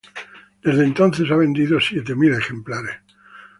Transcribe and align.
Desde 0.63 0.83
entonces 0.83 1.29
ha 1.29 1.35
vendido 1.35 1.79
siete 1.79 2.15
mil 2.15 2.33
ejemplares. 2.33 3.01